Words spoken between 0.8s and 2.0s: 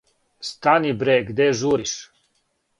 бре где журиш!